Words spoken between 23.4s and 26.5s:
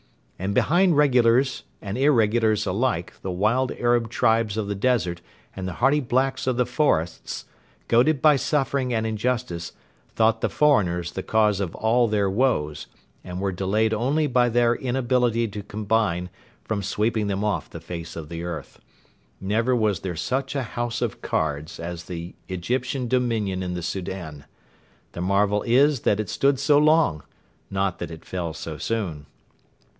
in the Soudan. The marvel is that it